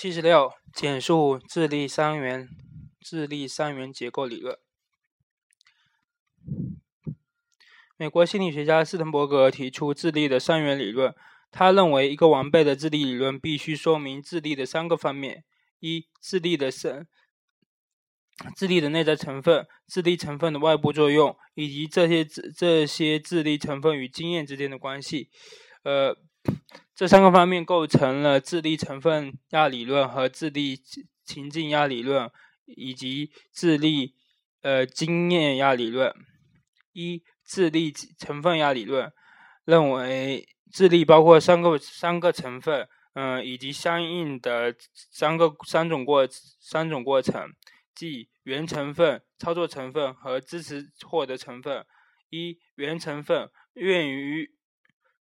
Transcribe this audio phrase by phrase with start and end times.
[0.00, 2.48] 七十六，简述智力三元
[3.02, 4.58] 智力三元结构理论。
[7.98, 11.14] 美国心理学家斯滕伯格提出智力的三元理论。
[11.50, 15.44] 他认为，一个完备的智力理论必须说明智力的三个方面：
[15.80, 17.06] 一、智力的生、
[18.56, 25.28] 智力的内在成分、智力成分的外部作用，以及这些智这些智力成分与经验之间的关系。
[25.82, 26.16] 呃。
[26.94, 30.76] 这三个方面构成了智力成分亚理论和智力
[31.24, 32.30] 情境亚理论，
[32.66, 34.14] 以及智力
[34.60, 36.14] 呃经验亚理论。
[36.92, 39.12] 一、智力成分亚理论
[39.64, 46.28] 认为，智力包括三个三个成分，嗯，以及相应的三个三种过
[46.60, 47.48] 三种过程，
[47.94, 51.86] 即原成分、操作成分和支持获得成分。
[52.28, 54.50] 一、原成分用于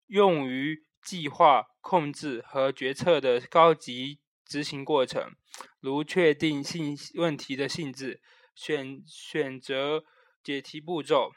[0.08, 5.32] 用于计划、控制和决策的高级执行过程，
[5.80, 8.22] 如确定性问题的性质、
[8.56, 10.04] 选选择
[10.44, 11.32] 解题步骤、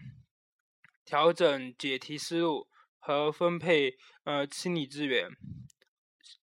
[1.04, 5.28] 调整解题思路和分配呃心理资源。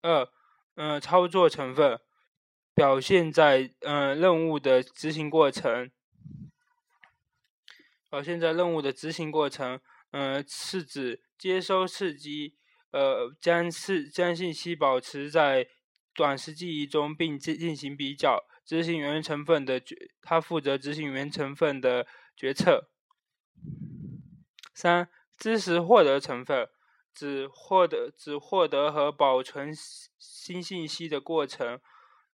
[0.01, 0.29] 二，
[0.75, 1.99] 呃，操作成分
[2.73, 5.91] 表现在呃任务的执行过程，
[8.09, 12.55] 表现在任务的执行过程，呃，是指接收刺激。
[12.91, 15.67] 呃，将是将信息保持在
[16.13, 18.45] 短时记忆中，并进进行比较。
[18.65, 22.05] 执行原成分的决，他负责执行原成分的
[22.37, 22.91] 决策。
[24.75, 26.69] 三、知识获得成分
[27.11, 29.73] 指获得指获得和保存
[30.19, 31.79] 新信息的过程，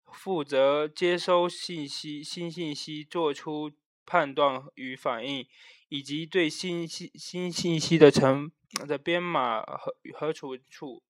[0.06, 3.74] 负责接收信息新信息，做出
[4.06, 5.46] 判断与反应，
[5.90, 8.50] 以及对新信新信息的成。
[8.88, 11.04] 的编码和和处处，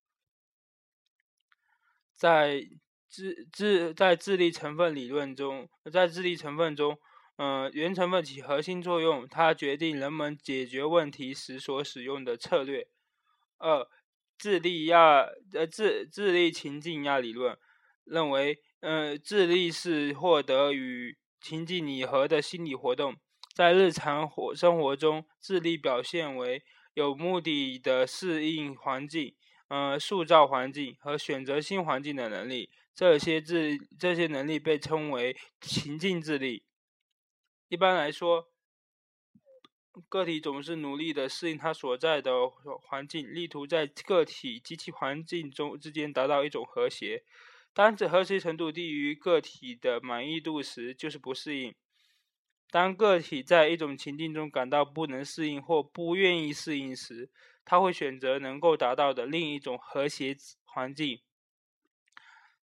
[2.14, 2.68] 在
[3.09, 6.97] 智智在智力成分理论中，在智力成分中，
[7.38, 12.88] 嗯，原成分起核心作用，它决定人们解决问题时所使用的策略。
[13.58, 13.88] 二，
[14.38, 17.57] 智力亚呃智智力情境亚理论
[18.06, 23.16] 认为，嗯，智力是获得与情境拟合的心理活动，
[23.53, 26.63] 在日常活生活中，智力表现为。
[26.94, 29.34] 有目的的适应环境，
[29.69, 36.63] 呃，塑造环境和选择新环境的能力，这些智这些能力被称为情境智力。
[37.69, 38.50] 一般来说，
[40.09, 47.24] 个体总是努力的适应他所在的环境，力图在个体及其环境中之间达到一种和谐。
[47.74, 51.74] 当这和谐程度低于个体的满意度时，就是不适应。
[52.72, 57.30] 当个体在一种情境中感到不能适应或不愿意适应时，
[57.66, 61.20] 他会选择能够达到的另一种和谐环境。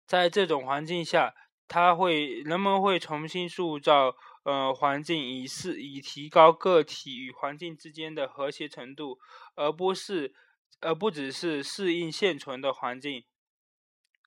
[0.07, 1.35] 在这种环境下，
[1.67, 9.19] 他会人们会重新塑造呃环境，以适以提高个体与环境之间的和谐程度，
[9.55, 10.33] 而不是
[10.79, 13.23] 而不只是适应现存的环境。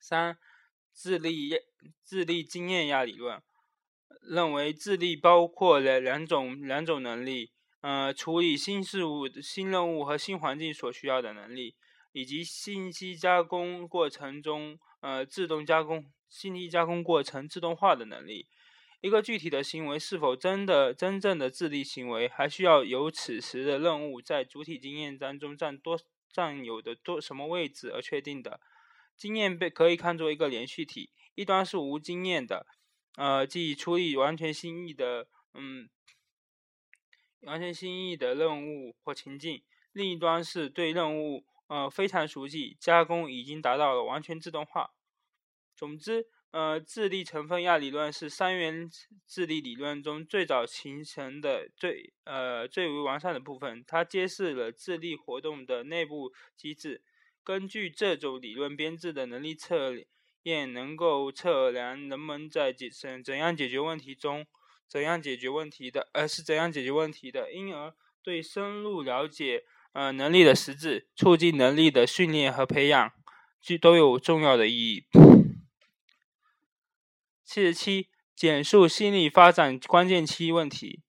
[0.01, 0.39] 三、
[0.95, 1.51] 智力
[2.05, 3.43] 智力经验压理论。
[4.23, 11.75] 认为智力包括了两种两种能力，呃，处理新事物、新任务和新环境所需要的能力，
[12.13, 18.47] 以及信息加工过程中，呃，自动加工信息加工过程自动化的能力。
[19.01, 26.01] 一个具体的行为是否真的真正的智力行为，还需要由此时的任务在主体经验当中占多
[26.33, 28.61] 占有的多什么位置而确定的。
[29.15, 32.67] 经验被可以看作一个连续体，一端是无经验的。
[33.17, 35.89] 呃，即处理完全新意的，嗯，
[37.43, 44.91] 完全新意的任务或情境；另一端是对任务，呃，非常熟悉，加工已经达到了完全自动化。
[45.77, 48.91] 总之，呃，智力成分亚理论是三元
[49.29, 53.85] 智力理论中最早形成的最，呃，最为完善的部分。
[53.87, 57.05] 它揭示了智力活动的内部机制。
[57.45, 59.93] 根据这种理论编制的能力测。
[60.45, 64.47] 也能够测量人们在解怎怎样解决问题中，
[64.87, 69.65] 怎样解决问题的，呃，是怎样解决问题的，因而对深入了解
[69.95, 73.13] 呃能力的实质、促进能力的训练和培养，
[73.63, 75.07] 具都有重要的意义。
[77.43, 81.01] 七十七，简述心理发展关键期问题。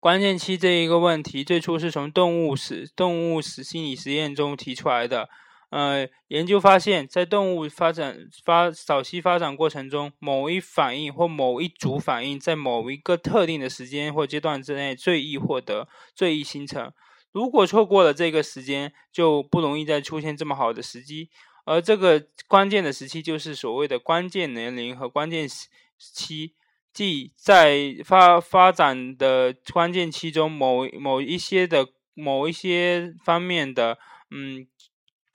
[0.00, 5.30] 关键期这一个问题，最初是从动物史、动物史心理实验中提出来的。
[5.72, 16.92] 呃，研究发现，在动物发展发早期发展过程中，某一反应或某一组反应在某一个特定的时间或阶段之内最易获得、最易形成。
[17.32, 21.30] 如果错过了这个时间，就不容易再出现这么好的时机。
[21.64, 25.48] 而这个关键的时期就是所谓的关键年龄和关键
[25.96, 26.52] 期，
[26.92, 33.96] 即在发发展的关键期中，某某一些的某一些方面的
[34.30, 34.66] 嗯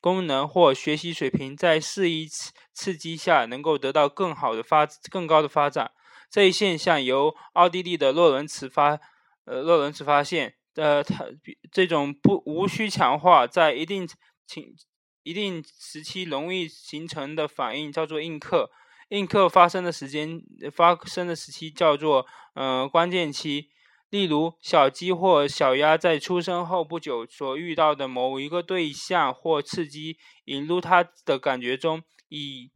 [0.02, 2.28] 功能或学习水平，在适宜
[2.74, 5.92] 刺激下，能够得到更好的发更高的发展。
[6.30, 9.00] 这一现象由奥地利的洛伦茨发
[9.46, 11.26] 呃洛伦茨发现，呃，他
[11.72, 14.08] 这种不无需强化，在一定
[14.46, 14.76] 情。
[15.24, 18.72] 一定时期容易形成的反应叫做映刻，
[19.10, 20.42] 映刻发生的时间
[20.72, 23.68] 发生的时期叫做呃关键期。
[24.10, 32.72] 例如，小鸡或小鸭在出生后不久所遇到的某一个对象或刺激引入它的感觉中，以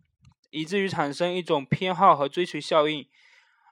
[0.49, 3.07] 以至于产生一种偏好和追随效应。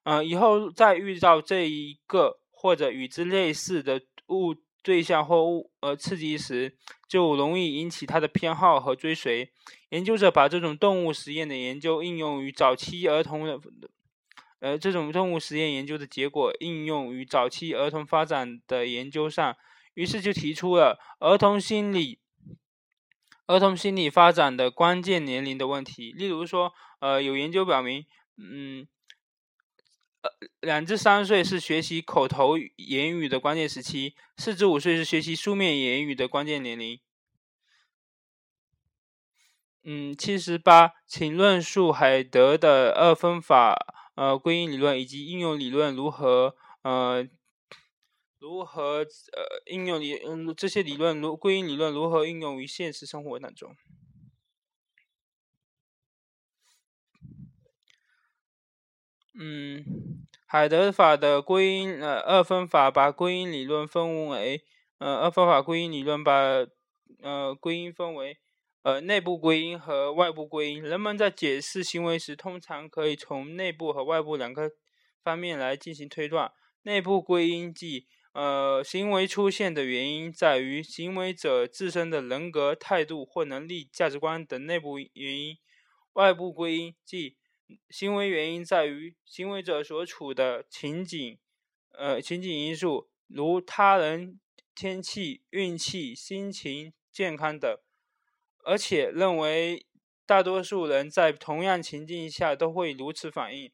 [0.04, 4.56] 嗯，以后再遇到这一个或者与之类似的物。
[4.82, 6.78] 对象或物呃刺激时，
[7.08, 9.52] 就容易引起它的偏好和追随。
[9.90, 13.60] 研究者把这种动物实验的研究应用于早期儿童的，
[14.60, 19.58] 呃，这种动物实验研究的结果应用于早期儿童发展的研究上，
[19.94, 22.20] 于是就提出了儿童心理、
[23.48, 26.12] 儿童心理发展的关键年龄的问题。
[26.12, 28.06] 例如说，呃，有研究表明，
[28.38, 28.88] 嗯。
[30.22, 30.30] 呃，
[30.60, 37.00] 两至三岁是学习口头言语的关键时期，四至五岁是学习书面言语的关键年龄。
[39.86, 43.78] 嗯，七十八，请论述海德的二分法
[44.20, 47.26] 呃归因理论以及应用理论如何呃
[48.38, 53.74] 如何呃应用理嗯这些理论如归因理论如何应用于现实生活当中。
[59.34, 64.64] 嗯，海德法的归因呃二分法把归因理论分为
[64.98, 66.66] 呃二分法归因理论把
[67.22, 68.38] 呃归因分为
[68.82, 70.82] 呃内部归因和外部归因。
[70.82, 74.72] 人们在解释行为时，通常可以从内部和外部两个
[75.24, 76.52] 方面来进行推断。
[76.84, 85.58] 内部归因即呃行为出现的原因在于行为者自身的人格、态度或能力、价值观等内部原因。
[86.14, 87.38] 外部归因即
[87.90, 91.38] 行为原因在于行为者所处的情景，
[91.92, 94.40] 呃，情景因素，如他人、
[94.74, 97.78] 天气、运气、心情、健康等，
[98.70, 99.86] 而且认为
[100.26, 103.72] 大多数人在同样情境下都会如此反应。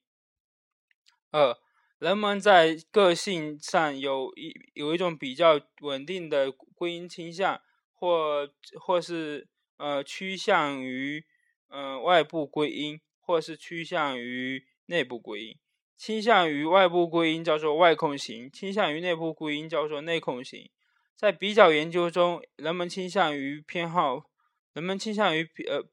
[1.31, 1.57] 二，
[1.99, 7.59] 人们在个性上有一有一种比较稳定的归因倾向，
[7.93, 8.49] 或
[8.79, 9.47] 或是
[9.77, 11.25] 呃趋向于
[11.67, 13.01] 呃外部归因。
[13.27, 15.57] 或是趋向于内部归因，
[15.97, 20.69] 倾向于外部归因叫做外控型，倾向于内部归因叫做内控型。
[21.15, 24.25] 在比较研究中，人们倾向于偏好，
[24.75, 25.83] 人们倾向于呃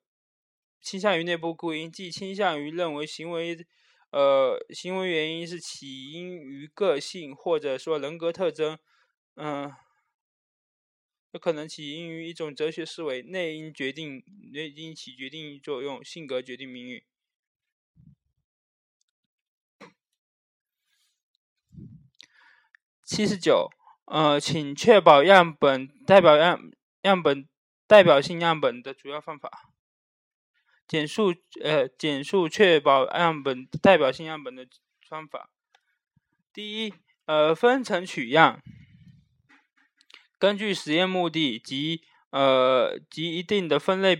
[0.81, 3.57] 倾向于内部归因，即倾向于认为行为
[4.11, 8.79] 呃行为原因是起因于个性或者说人格特征，
[9.37, 9.73] 嗯。
[11.31, 17.03] 有可能起因于一种哲学思维：内因决定内因起决定作用，性格决定命运。
[23.03, 23.71] 七十九，
[24.05, 26.71] 呃，请确保样本代表样
[27.01, 27.49] 样本
[27.93, 29.51] 代表性样本的主要方法。
[30.89, 34.67] 简述，呃，简述确保样本代表性样本的
[35.07, 35.51] 方法。
[36.55, 36.95] 第一，
[37.27, 38.63] 呃，分层取样，
[40.39, 44.19] 根据实验目的及呃及一定的分类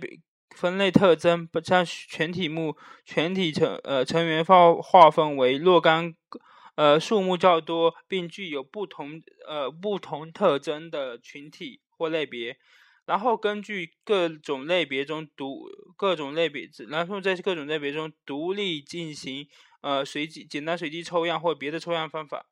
[0.55, 2.77] 分类特征，将全体目
[3.07, 6.15] 全体成呃成员划划分为若干。
[6.75, 12.59] 呃，数目较多并具有不同呃不同特征的群体或类别，
[13.05, 19.49] 然后根据各种类别中独各种类别，然后在各种类别中独立进行
[19.81, 22.47] 呃随机简单随机抽样或别的抽样方法。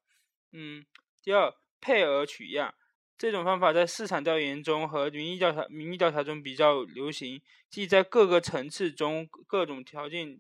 [0.53, 0.85] 嗯，
[1.23, 2.75] 第二，配额取样
[3.17, 10.39] 这种方法在市场调研中和民意调查民意调查中比较流行，即在各个层次中各种条件，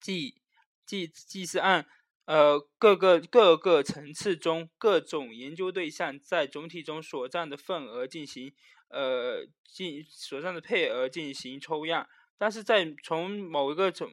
[0.00, 0.40] 即。
[0.86, 1.86] 即即是按
[2.26, 8.54] 呃各个各个层次中各种研究对象在总体中所占的份额进行
[8.88, 14.08] 呃进所占的配额进行抽样，但是在从某一个层，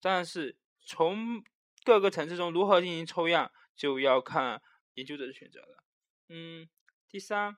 [0.00, 1.42] 但是从
[1.84, 4.62] 各个层次中如何进行抽样，就要看
[4.94, 5.84] 研究者的选择了。
[6.28, 6.68] 嗯，
[7.08, 7.56] 第三，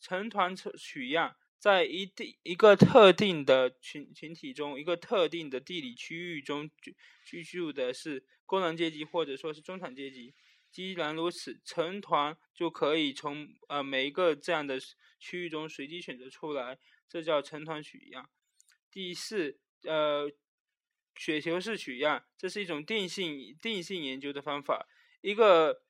[0.00, 1.36] 成团抽取样。
[1.58, 6.94] 在一定一个特定的群群体中，一个特定的地理区域中居
[7.24, 10.34] 居住的是工人阶级或者说是中产阶级。
[10.70, 14.78] 既然如此，成团就可以从呃每一个这样的
[15.20, 18.28] 区域中随机选择出来，这叫成团取样。
[18.90, 20.28] 第四，呃，
[21.14, 24.88] 雪球式取样，这是一种定性定性研究的方法。
[25.20, 25.82] 一个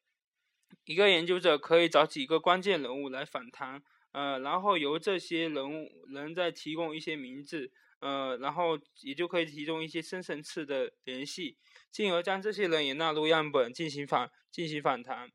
[0.85, 3.83] 一个研究者可以找几个关键人物来访谈，
[4.15, 11.59] 呃，然后由这些人物人再提供一些名字，呃，然后也就可以提供一些深层次的联系。
[11.91, 15.31] 进而将这些人也纳入样本进行访进行访谈。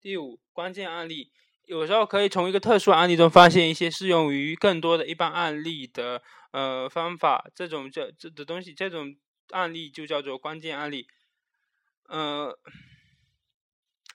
[0.00, 1.30] 第五，关键案例
[1.66, 6.22] 有时候可以从一个特殊案例中发现一些适用于更多的一般案例的
[6.52, 9.16] 呃方法，这种这这的东西，这种
[9.50, 11.06] 案例就叫做关键案例。
[12.06, 12.58] 呃，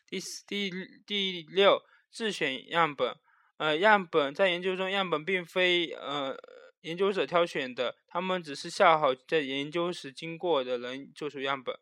[0.10, 0.72] 第四第
[1.06, 3.16] 第六，自选样本。
[3.58, 6.38] 呃，样本在研究中，样本并非呃。
[6.84, 11.78] 研究者挑选的，他们只是恰好在研究时经过的人做出样本。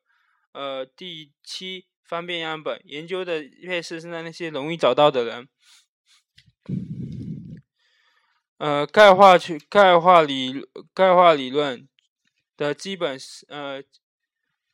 [0.54, 5.48] 呃，第七，方便样本，研究的越是在那些容易找到的人。
[8.58, 10.66] 呃，钙化去钙化理
[10.96, 11.88] 钙化理论
[12.58, 13.84] 的基本是呃，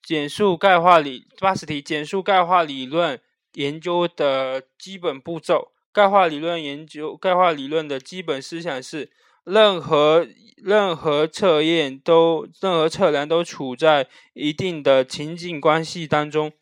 [0.02, 3.22] 简述钙化理八十题，简述钙化理论
[3.54, 5.72] 研究的基本步骤。
[5.92, 9.12] 钙化理论研究钙化理论的基本思想是。
[9.46, 16.54] 任何任何测验都，任何测量都处在一定的情境关系当中，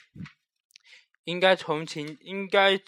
[1.25, 2.79] 应该从情应该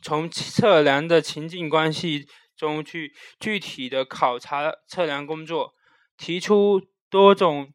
[0.00, 5.72] 从测量的情境关系中去具体的考察测量工作，
[6.18, 7.72] 提出多种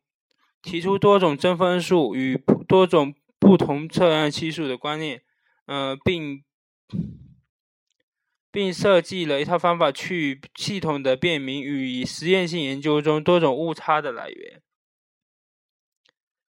[0.61, 2.37] 提出多种真分数与
[2.67, 5.21] 多种不同测量系数的观念，
[5.67, 6.43] 呃，并。
[8.49, 14.63] 并设计了一套方法去系统的辨明与实验性研究中多种误差的来源。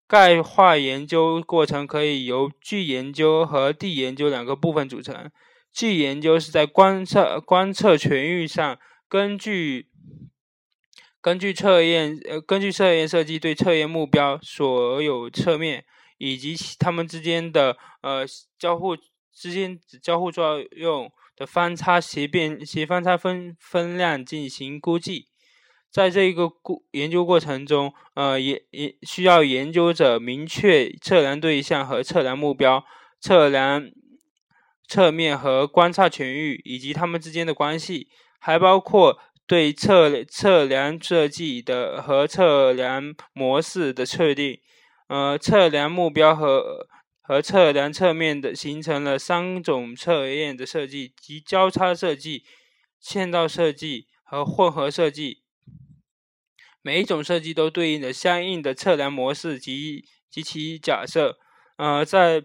[0.07, 5.31] 钙化研究过程可以由距研究和地研究两个部分组成。
[5.73, 8.79] 距研究是在观测观测全域上，
[9.09, 9.89] 根据
[11.23, 15.87] 根据测验呃根据测验设计对测验目标所有侧面
[16.19, 18.25] 以及它们之间的呃
[18.59, 18.97] 交互
[19.33, 21.11] 之间交互作用。
[21.37, 25.27] 的方差斜变斜方差分分量进行估计，
[25.91, 32.85] 在这一个估研究过程中，呃，也也需要研究者明确测量对象和测量目标、
[33.21, 33.91] 测量
[34.87, 38.07] 侧面和观察全域以及它们之间的关系，
[38.39, 44.61] 还包括对测测量设计的和测量模式的确定，
[45.09, 46.89] 呃，测量目标和。
[47.27, 52.45] 和测量侧面的形成了三种测验的设计，即交叉设计、
[53.03, 55.43] 嵌套设计和混合设计。
[56.83, 61.39] 每一种设计都对应的相应的测量模式及及其假设。
[61.79, 62.45] 呃，在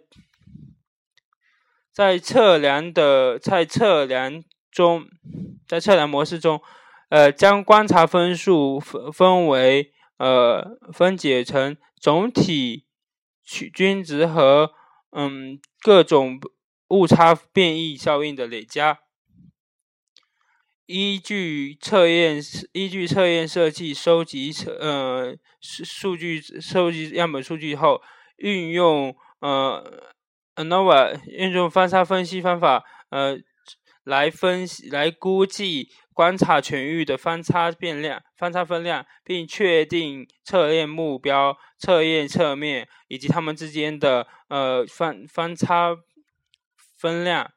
[1.92, 5.10] 在测量的在测量中，
[5.68, 6.62] 在测量模式中，
[7.10, 12.86] 呃，将观察分数分分为呃分解成总体。
[13.52, 14.74] 取均值和
[15.10, 16.40] 嗯各种
[16.90, 19.00] 误差变异效应的累加，
[20.86, 22.40] 依据测验
[22.74, 28.04] 依据测验设计收集测呃数据收集样本数据后，
[28.38, 30.14] 运用呃
[30.54, 33.36] ANOVA 运用方差分析方法呃
[34.04, 35.90] 来分析来估计。
[36.20, 45.96] 观察全域的方差变量、方差分量，并确定测验目标、测验侧面以及它们之间的呃方方差
[46.98, 47.54] 分量。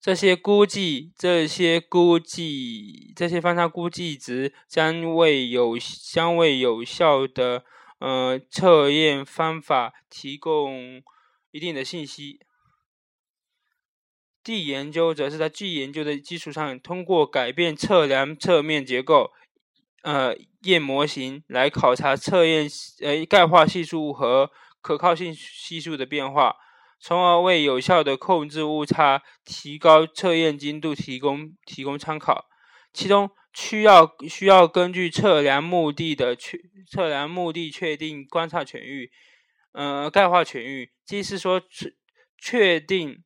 [0.00, 7.64] 这些估计、这些估计、这些方差估计值将为有将为有效的
[8.00, 11.00] 呃测验方法提供
[11.52, 12.40] 一定的信息。
[14.44, 19.32] 地研究则是在距研究的基础上，通过改变测量侧面结构、
[20.02, 22.68] 呃验模型来考察测验
[23.00, 24.50] 呃钙化系数和
[24.82, 26.56] 可靠性系数的变化，
[27.00, 32.46] 从而为有效的控制误差、提高测验精度提供提供参考。
[32.92, 36.58] 其中需要需要根据测量目的的确
[36.90, 39.10] 测量目的确定观察全域，
[39.72, 41.92] 呃钙化全域，即是说确
[42.38, 43.22] 确定。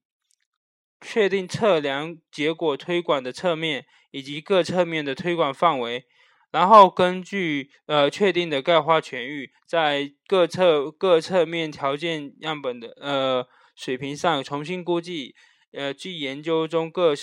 [1.00, 6.04] 确定测量结果推广的侧面以及各侧面的推广范围，
[6.50, 15.34] 然后根据呃确定的钙化全域，在各侧各侧面条件样本的呃水平上重新估计
[15.72, 17.14] 呃据研究中各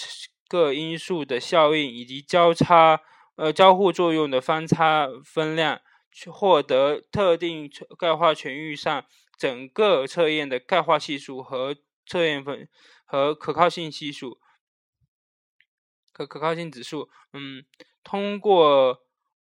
[0.47, 3.01] 各因素的效应以及交叉
[3.35, 9.03] 呃交互作用的方差分量，去获得特定钙化醛域上
[9.37, 12.69] 整个测验的钙化系数和测验分
[13.05, 14.39] 和可靠性系数。
[16.11, 17.65] 可可靠性指数，嗯，
[18.01, 19.01] 通过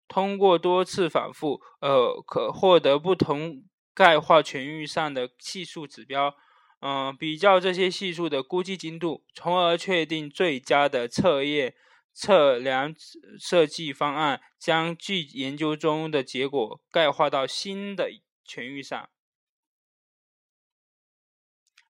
[0.08, 6.34] 通过多次反复，呃，可获得不同钙化醛域上的系数指标，
[6.80, 11.76] 嗯，比较这些系数的估计精度，从而确定最佳的测验
[12.12, 12.92] 测量
[13.38, 18.10] 设计方案，将据研究中的结果钙化到新的
[18.44, 19.08] 醛域上。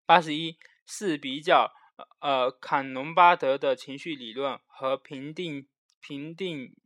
[0.05, 1.73] 八十一是比较。
[2.21, 5.67] 呃，坎农巴德的情绪理论和评定
[5.99, 6.77] 评定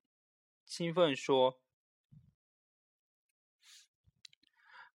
[0.65, 1.59] 兴奋说。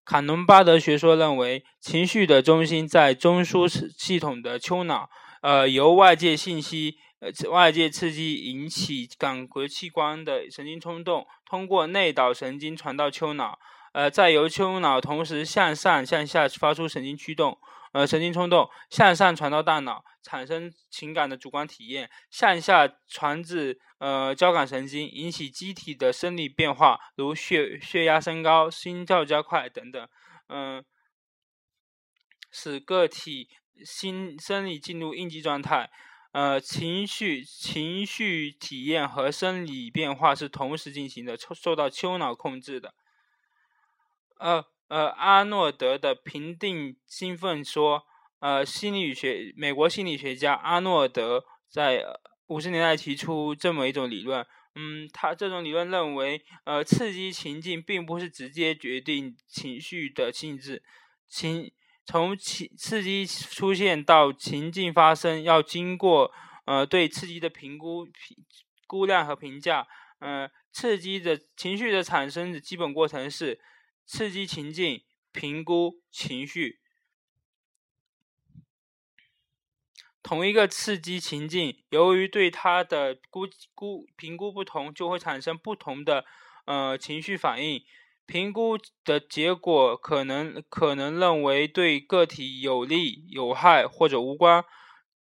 [0.06, 5.10] 坎农巴德学说认为，情绪的中心在中枢系统的丘脑，
[5.42, 13.60] 呃，由外界信息、呃外界刺激引起感觉器官的神经冲动，通过内导神经传到丘脑，
[13.92, 17.60] 呃，再由丘脑同时向上向下发出神经驱动。
[17.96, 30.10] 呃，神经冲动向上传到大脑，产生情感的主观体验；向下传至呃交感神经，引起机体的生理变化，如血血压升高、心跳加快等等。
[30.50, 30.84] 嗯，
[32.52, 33.48] 使个体
[33.86, 35.90] 心生理进入应激状态。
[36.34, 42.94] 呃，情绪情绪体验和生理变化是同时进行的，受到丘脑控制的。
[44.38, 44.66] 呃。
[44.88, 48.04] 呃，阿诺德的评定兴奋说，
[48.40, 52.06] 呃，心理学美国心理学家阿诺德在
[52.48, 60.84] 五十年代提出这么一种理论，嗯，他这种理论认为，呃，刺激情境并不是直接决定情绪的性质，
[61.28, 61.72] 情
[62.06, 66.32] 从情刺激出现到情境发生，要经过
[66.66, 68.38] 呃对刺激的评估、评
[68.86, 69.88] 估量和评价，
[70.20, 73.60] 呃，刺激的情绪的产生的基本过程是。
[74.06, 76.80] 刺激情境，评估情绪。
[80.22, 86.26] 同一个刺激情境，由于对它的估估评估不同，就会产生不同的
[86.66, 87.84] 呃情绪反应。
[88.26, 94.66] 评估的结果可能可能认为对个体有利、有害或者无关。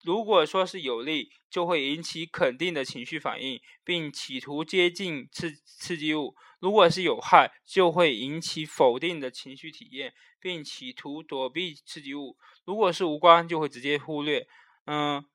[0.01, 14.47] 如果说是有利，就会引起肯定的情绪反应，并企图接近刺刺激物；如果是有害，就会引起否定的情绪体验，并企图躲避刺激物；如果是无关，就会直接忽略。
[14.85, 15.25] 嗯，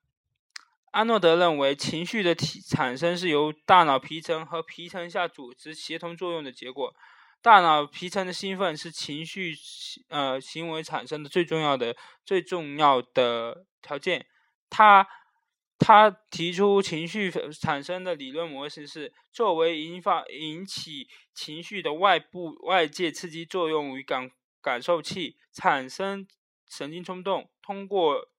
[0.89, 6.95] 阿诺德认为，情绪的体产生是由大脑皮层和皮层下组织协同作用的结果。
[7.43, 9.55] 大脑皮层的兴奋是情绪
[10.07, 14.25] 呃行为产生的最重要的最重要的条件。
[14.67, 15.07] 他
[15.79, 24.29] 他提出情绪产生的理论模式是：作为引发引起情绪的外部外界刺激作用于感
[24.61, 26.27] 感受器，产生
[26.69, 28.29] 神经冲动，通过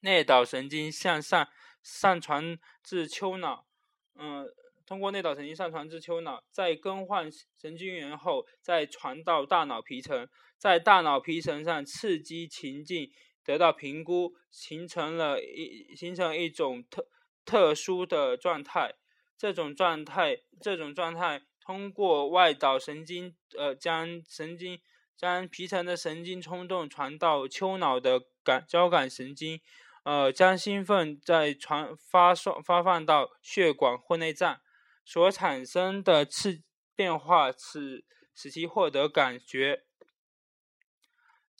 [0.00, 1.48] 内导神经向上
[1.82, 3.66] 上传至丘脑，
[4.14, 4.48] 嗯，
[4.86, 7.28] 通过内导神经上传至丘脑，在更换
[7.60, 13.10] 神经元后，再传到大脑皮层，在大脑皮层上刺激情境。
[13.44, 17.06] 得到评估，形成了一形成一种特
[17.44, 18.94] 特殊的状态。
[19.36, 24.80] 这种状态，这种状态通过外导神经，呃，将神经
[25.16, 29.60] 将皮层的神经冲动传到丘脑的感交感神经，
[30.04, 34.60] 呃，将兴奋再传发送发放到血管或内脏，
[35.04, 36.62] 所产生的次
[36.94, 39.82] 变化使使其获得感觉。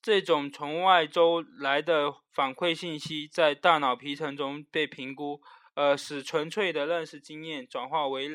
[0.02, 5.40] 这种从外周来的反馈信息在大脑皮层中被评估，
[5.74, 8.28] 呃，使纯粹的认识经验转化为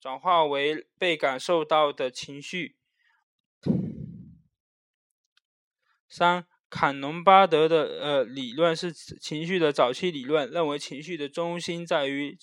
[0.00, 2.74] 转化为被感受到的情绪。
[6.08, 12.36] 三，坎农巴德的呃理论是情绪的早期理论，认为情绪的中心在于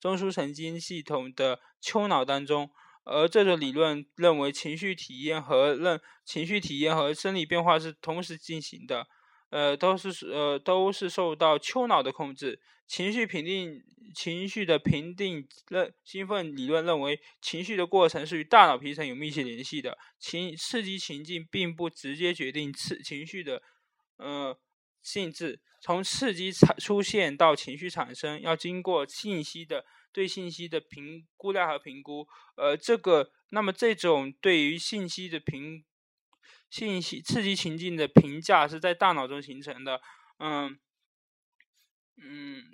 [0.00, 2.70] 中枢神经系统的丘脑当中。
[3.04, 9.06] 而这种理论认为，情绪体验和认情绪体验和生理变化是同时进行的，
[9.50, 12.60] 呃，都是呃都是受到丘脑的控制。
[12.86, 13.80] 情绪评定
[14.14, 23.62] 情绪的评定认兴奋理论认为，情绪的过程是与大脑皮层有密切联系的，情刺激情境并不直接决定刺情绪的
[24.18, 24.58] 呃
[25.02, 25.60] 性质。
[25.80, 29.84] 从刺激产出现到情绪产生，要经过信息的。
[30.12, 35.84] 对信息的评估量和评估，呃，这个，那么这种对于信息的评，
[36.70, 40.00] 信息刺激情境的评价是在大脑中形成的，
[40.38, 40.78] 嗯，
[42.16, 42.64] 嗯，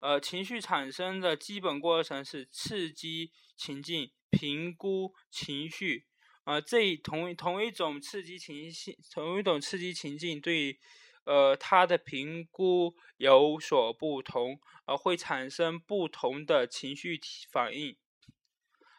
[0.00, 6.06] 呃，情绪产生的基本过程是刺激情境、评估情绪，
[6.44, 10.78] 呃，这同同一种刺激情境，同一种刺激情境对，
[11.26, 17.96] 呃，它的评估有所不同，呃，会产生不同的情绪反应。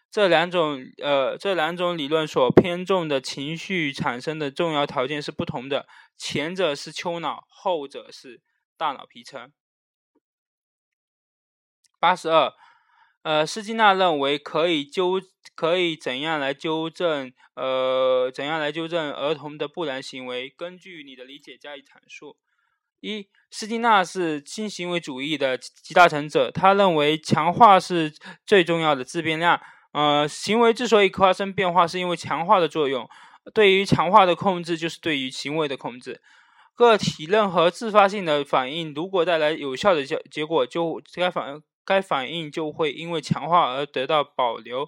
[0.09, 5.87] 这两种呃，这两种理论所偏重的情绪产生的重要条件是不同的，
[6.17, 8.41] 前者是丘脑，后者是
[8.77, 9.51] 大脑皮层。
[11.99, 12.53] 八十二，
[13.27, 15.21] 呃，斯金纳认为可以纠
[15.53, 20.49] 可以怎样来纠正呃怎样来纠正儿童的不良行为？
[20.49, 22.37] 根据你的理解加以阐述。
[23.01, 28.13] 一，斯金纳是新行为主义的集大成者，他认为强化是
[28.45, 29.59] 最重要的自变量。
[29.91, 33.05] 呃，行为之所以发生变化，是因为强化的作用。
[33.53, 36.21] 对于强化的控制，就是对于行为的控制。
[36.73, 44.87] 个体任何自发性的反应，如果带来有效的结结果，就该反该反应就会因为强化而得到保留。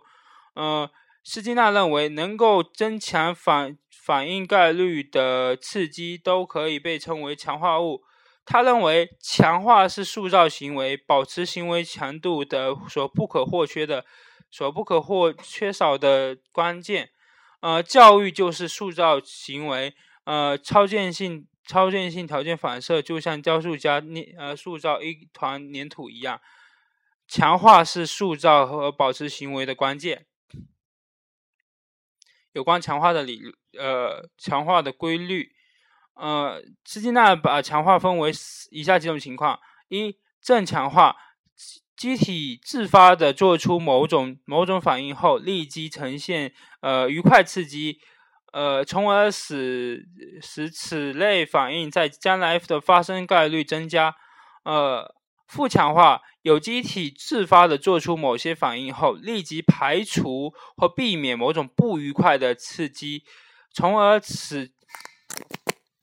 [0.54, 0.92] 呃，
[1.24, 8.04] 斯金纳认为，能够增强反反应概率的刺激都可以被称为强化物。
[8.46, 14.06] 他认为，强化是塑造行为、保持行为强度的所不可或缺的。
[14.52, 17.12] 所不可或缺少的关键，
[17.60, 26.42] 呃，教育就是塑造行为，呃，超线性超线性条件反射就像雕塑家捏呃塑造一团粘土一样，
[27.30, 30.26] 强化是塑造和保持行为的关键。
[32.54, 33.40] 有关强化的理
[33.78, 35.54] 呃强化的规律，
[36.16, 38.32] 呃，斯金纳把强化分为
[38.72, 41.16] 以下几种情况：一、正强化。
[41.96, 48.00] 机体自发的做出某种某种反应后，立即呈现呃愉快刺激，
[48.54, 50.08] 呃，从而使
[50.42, 54.16] 使此类反应在将来的发生概率增加。
[54.64, 55.14] 呃，
[55.46, 63.24] 负强化有机体自发的做出某些反应后，立即排除或避免某种不愉快的刺激，
[63.72, 64.72] 从而使